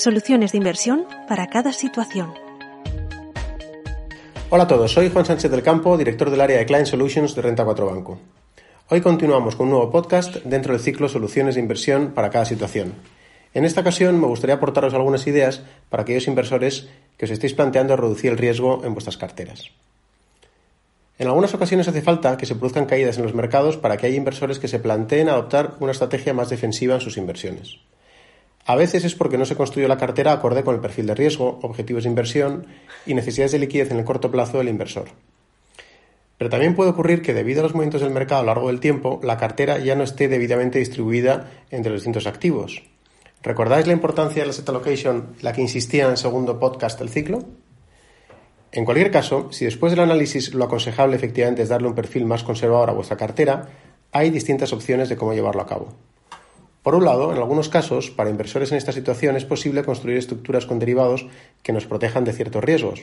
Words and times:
Soluciones 0.00 0.52
de 0.52 0.56
inversión 0.56 1.04
para 1.28 1.48
cada 1.48 1.74
situación. 1.74 2.32
Hola 4.48 4.64
a 4.64 4.66
todos, 4.66 4.90
soy 4.90 5.10
Juan 5.10 5.26
Sánchez 5.26 5.50
del 5.50 5.62
Campo, 5.62 5.98
director 5.98 6.30
del 6.30 6.40
área 6.40 6.56
de 6.56 6.64
Client 6.64 6.86
Solutions 6.86 7.34
de 7.34 7.42
Renta 7.42 7.66
4 7.66 7.84
Banco. 7.84 8.18
Hoy 8.88 9.02
continuamos 9.02 9.56
con 9.56 9.66
un 9.66 9.72
nuevo 9.72 9.90
podcast 9.90 10.36
dentro 10.36 10.72
del 10.72 10.80
ciclo 10.80 11.06
Soluciones 11.06 11.56
de 11.56 11.60
inversión 11.60 12.12
para 12.12 12.30
cada 12.30 12.46
situación. 12.46 12.94
En 13.52 13.66
esta 13.66 13.82
ocasión 13.82 14.18
me 14.18 14.26
gustaría 14.26 14.56
aportaros 14.56 14.94
algunas 14.94 15.26
ideas 15.26 15.64
para 15.90 16.04
aquellos 16.04 16.28
inversores 16.28 16.88
que 17.18 17.26
os 17.26 17.30
estéis 17.30 17.52
planteando 17.52 17.94
reducir 17.94 18.32
el 18.32 18.38
riesgo 18.38 18.82
en 18.86 18.94
vuestras 18.94 19.18
carteras. 19.18 19.66
En 21.18 21.26
algunas 21.26 21.52
ocasiones 21.52 21.88
hace 21.88 22.00
falta 22.00 22.38
que 22.38 22.46
se 22.46 22.54
produzcan 22.54 22.86
caídas 22.86 23.18
en 23.18 23.24
los 23.24 23.34
mercados 23.34 23.76
para 23.76 23.98
que 23.98 24.06
haya 24.06 24.16
inversores 24.16 24.58
que 24.58 24.68
se 24.68 24.78
planteen 24.78 25.28
adoptar 25.28 25.74
una 25.78 25.92
estrategia 25.92 26.32
más 26.32 26.48
defensiva 26.48 26.94
en 26.94 27.02
sus 27.02 27.18
inversiones. 27.18 27.80
A 28.66 28.76
veces 28.76 29.04
es 29.04 29.14
porque 29.14 29.38
no 29.38 29.44
se 29.44 29.56
construyó 29.56 29.88
la 29.88 29.96
cartera 29.96 30.32
acorde 30.32 30.62
con 30.62 30.74
el 30.74 30.80
perfil 30.80 31.06
de 31.06 31.14
riesgo, 31.14 31.58
objetivos 31.62 32.04
de 32.04 32.10
inversión 32.10 32.66
y 33.06 33.14
necesidades 33.14 33.52
de 33.52 33.58
liquidez 33.58 33.90
en 33.90 33.98
el 33.98 34.04
corto 34.04 34.30
plazo 34.30 34.58
del 34.58 34.68
inversor. 34.68 35.08
Pero 36.38 36.50
también 36.50 36.74
puede 36.74 36.90
ocurrir 36.90 37.20
que 37.20 37.34
debido 37.34 37.60
a 37.60 37.62
los 37.64 37.74
movimientos 37.74 38.00
del 38.00 38.12
mercado 38.12 38.40
a 38.40 38.44
lo 38.44 38.46
largo 38.48 38.68
del 38.68 38.80
tiempo, 38.80 39.20
la 39.22 39.36
cartera 39.36 39.78
ya 39.78 39.94
no 39.94 40.04
esté 40.04 40.28
debidamente 40.28 40.78
distribuida 40.78 41.50
entre 41.70 41.92
los 41.92 42.00
distintos 42.00 42.26
activos. 42.26 42.82
¿Recordáis 43.42 43.86
la 43.86 43.92
importancia 43.92 44.42
de 44.42 44.46
la 44.46 44.52
set 44.52 44.68
allocation, 44.68 45.34
la 45.40 45.52
que 45.52 45.62
insistía 45.62 46.04
en 46.04 46.12
el 46.12 46.16
segundo 46.16 46.58
podcast 46.58 46.98
del 46.98 47.08
ciclo? 47.08 47.44
En 48.72 48.84
cualquier 48.84 49.10
caso, 49.10 49.50
si 49.50 49.64
después 49.64 49.92
del 49.92 50.00
análisis 50.00 50.54
lo 50.54 50.64
aconsejable 50.64 51.16
efectivamente 51.16 51.62
es 51.62 51.68
darle 51.68 51.88
un 51.88 51.94
perfil 51.94 52.24
más 52.24 52.44
conservador 52.44 52.90
a 52.90 52.92
vuestra 52.92 53.16
cartera, 53.16 53.68
hay 54.12 54.30
distintas 54.30 54.72
opciones 54.72 55.08
de 55.08 55.16
cómo 55.16 55.34
llevarlo 55.34 55.62
a 55.62 55.66
cabo. 55.66 55.92
Por 56.82 56.94
un 56.94 57.04
lado, 57.04 57.30
en 57.32 57.38
algunos 57.38 57.68
casos, 57.68 58.10
para 58.10 58.30
inversores 58.30 58.72
en 58.72 58.78
esta 58.78 58.92
situación 58.92 59.36
es 59.36 59.44
posible 59.44 59.84
construir 59.84 60.16
estructuras 60.16 60.64
con 60.64 60.78
derivados 60.78 61.26
que 61.62 61.74
nos 61.74 61.84
protejan 61.84 62.24
de 62.24 62.32
ciertos 62.32 62.64
riesgos. 62.64 63.02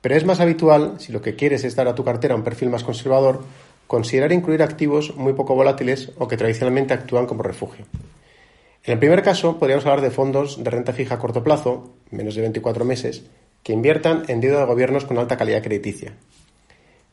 Pero 0.00 0.14
es 0.14 0.24
más 0.24 0.38
habitual, 0.38 0.94
si 0.98 1.10
lo 1.10 1.20
que 1.20 1.34
quieres 1.34 1.64
es 1.64 1.74
dar 1.74 1.88
a 1.88 1.96
tu 1.96 2.04
cartera 2.04 2.36
un 2.36 2.44
perfil 2.44 2.70
más 2.70 2.84
conservador, 2.84 3.42
considerar 3.88 4.30
incluir 4.30 4.62
activos 4.62 5.16
muy 5.16 5.32
poco 5.32 5.56
volátiles 5.56 6.12
o 6.18 6.28
que 6.28 6.36
tradicionalmente 6.36 6.94
actúan 6.94 7.26
como 7.26 7.42
refugio. 7.42 7.86
En 8.84 8.92
el 8.92 8.98
primer 9.00 9.22
caso, 9.22 9.58
podríamos 9.58 9.84
hablar 9.84 10.00
de 10.00 10.12
fondos 10.12 10.62
de 10.62 10.70
renta 10.70 10.92
fija 10.92 11.16
a 11.16 11.18
corto 11.18 11.42
plazo, 11.42 11.90
menos 12.12 12.36
de 12.36 12.42
24 12.42 12.84
meses, 12.84 13.24
que 13.64 13.72
inviertan 13.72 14.22
en 14.28 14.40
deuda 14.40 14.60
de 14.60 14.66
gobiernos 14.66 15.04
con 15.04 15.18
alta 15.18 15.36
calidad 15.36 15.60
crediticia, 15.60 16.12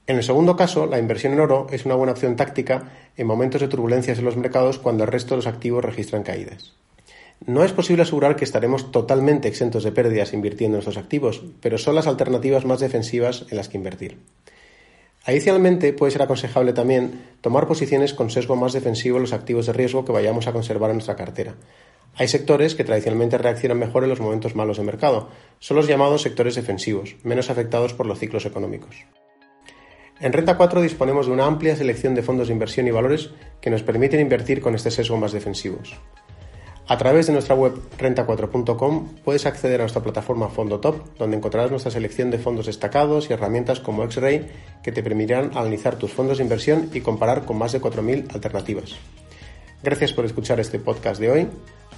en 0.05 0.17
el 0.17 0.23
segundo 0.23 0.57
caso, 0.57 0.85
la 0.85 0.99
inversión 0.99 1.33
en 1.33 1.39
oro 1.39 1.67
es 1.71 1.85
una 1.85 1.95
buena 1.95 2.11
opción 2.11 2.35
táctica 2.35 2.91
en 3.15 3.25
momentos 3.25 3.61
de 3.61 3.69
turbulencias 3.69 4.19
en 4.19 4.25
los 4.25 4.35
mercados 4.35 4.77
cuando 4.77 5.05
el 5.05 5.11
resto 5.11 5.29
de 5.29 5.37
los 5.37 5.47
activos 5.47 5.85
registran 5.85 6.23
caídas. 6.23 6.73
No 7.45 7.63
es 7.63 7.71
posible 7.71 8.03
asegurar 8.03 8.35
que 8.35 8.43
estaremos 8.43 8.91
totalmente 8.91 9.47
exentos 9.47 9.83
de 9.83 9.91
pérdidas 9.91 10.33
invirtiendo 10.33 10.77
en 10.77 10.79
estos 10.79 10.97
activos, 10.97 11.43
pero 11.61 11.77
son 11.77 11.95
las 11.95 12.07
alternativas 12.07 12.65
más 12.65 12.79
defensivas 12.79 13.45
en 13.49 13.57
las 13.57 13.69
que 13.69 13.77
invertir. 13.77 14.17
Adicionalmente, 15.25 15.93
puede 15.93 16.11
ser 16.11 16.21
aconsejable 16.21 16.73
también 16.73 17.21
tomar 17.39 17.65
posiciones 17.65 18.13
con 18.13 18.29
sesgo 18.29 18.57
más 18.57 18.73
defensivo 18.73 19.17
en 19.17 19.23
los 19.23 19.33
activos 19.33 19.67
de 19.67 19.73
riesgo 19.73 20.03
que 20.03 20.11
vayamos 20.11 20.47
a 20.47 20.53
conservar 20.53 20.89
en 20.89 20.97
nuestra 20.97 21.15
cartera. 21.15 21.55
Hay 22.15 22.27
sectores 22.27 22.75
que 22.75 22.83
tradicionalmente 22.83 23.37
reaccionan 23.37 23.79
mejor 23.79 24.03
en 24.03 24.09
los 24.09 24.19
momentos 24.19 24.53
malos 24.53 24.77
de 24.77 24.83
mercado. 24.83 25.29
Son 25.59 25.77
los 25.77 25.87
llamados 25.87 26.21
sectores 26.21 26.55
defensivos, 26.55 27.15
menos 27.23 27.49
afectados 27.49 27.93
por 27.93 28.05
los 28.05 28.19
ciclos 28.19 28.45
económicos. 28.45 29.05
En 30.23 30.31
Renta 30.31 30.55
4 30.55 30.81
disponemos 30.81 31.25
de 31.25 31.33
una 31.33 31.45
amplia 31.45 31.75
selección 31.75 32.15
de 32.15 32.23
fondos 32.23 32.47
de 32.47 32.53
inversión 32.53 32.87
y 32.87 32.91
valores 32.91 33.31
que 33.59 33.69
nos 33.69 33.83
permiten 33.83 34.21
invertir 34.21 34.61
con 34.61 34.73
este 34.73 34.89
sesgo 34.89 35.17
más 35.17 35.33
defensivos. 35.33 35.99
A 36.87 36.97
través 36.97 37.27
de 37.27 37.33
nuestra 37.33 37.55
web 37.55 37.73
renta4.com 37.97 39.15
puedes 39.25 39.45
acceder 39.45 39.81
a 39.81 39.83
nuestra 39.83 40.01
plataforma 40.01 40.47
Fondo 40.47 40.79
Top, 40.79 41.17
donde 41.17 41.35
encontrarás 41.35 41.71
nuestra 41.71 41.91
selección 41.91 42.31
de 42.31 42.37
fondos 42.37 42.67
destacados 42.67 43.29
y 43.29 43.33
herramientas 43.33 43.81
como 43.81 44.05
X-Ray 44.05 44.47
que 44.81 44.93
te 44.93 45.03
permitirán 45.03 45.51
analizar 45.57 45.97
tus 45.97 46.13
fondos 46.13 46.37
de 46.37 46.45
inversión 46.45 46.89
y 46.93 47.01
comparar 47.01 47.43
con 47.43 47.57
más 47.57 47.73
de 47.73 47.81
4.000 47.81 48.33
alternativas. 48.33 48.95
Gracias 49.83 50.13
por 50.13 50.23
escuchar 50.23 50.57
este 50.61 50.79
podcast 50.79 51.19
de 51.19 51.31
hoy. 51.31 51.47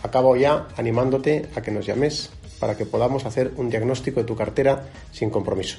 Acabo 0.01 0.35
ya 0.35 0.67
animándote 0.77 1.45
a 1.55 1.61
que 1.61 1.69
nos 1.69 1.85
llames 1.85 2.31
para 2.59 2.75
que 2.75 2.87
podamos 2.87 3.27
hacer 3.27 3.51
un 3.57 3.69
diagnóstico 3.69 4.19
de 4.19 4.25
tu 4.25 4.35
cartera 4.35 4.87
sin 5.11 5.29
compromiso. 5.29 5.77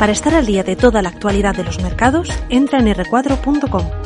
Para 0.00 0.12
estar 0.12 0.34
al 0.34 0.46
día 0.46 0.62
de 0.62 0.76
toda 0.76 1.02
la 1.02 1.10
actualidad 1.10 1.54
de 1.54 1.62
los 1.62 1.82
mercados, 1.82 2.30
entra 2.48 2.78
en 2.78 2.86
r4.com. 2.86 3.99